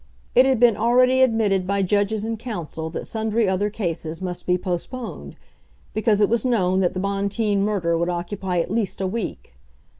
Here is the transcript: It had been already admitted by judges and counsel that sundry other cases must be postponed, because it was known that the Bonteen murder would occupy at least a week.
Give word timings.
It 0.33 0.47
had 0.47 0.59
been 0.59 0.75
already 0.77 1.21
admitted 1.21 1.67
by 1.67 1.83
judges 1.83 2.25
and 2.25 2.39
counsel 2.39 2.89
that 2.89 3.05
sundry 3.05 3.47
other 3.47 3.69
cases 3.69 4.19
must 4.19 4.47
be 4.47 4.57
postponed, 4.57 5.35
because 5.93 6.19
it 6.19 6.27
was 6.27 6.43
known 6.43 6.79
that 6.79 6.95
the 6.95 6.99
Bonteen 6.99 7.61
murder 7.61 7.95
would 7.95 8.09
occupy 8.09 8.57
at 8.57 8.71
least 8.71 8.99
a 8.99 9.05
week. 9.05 9.53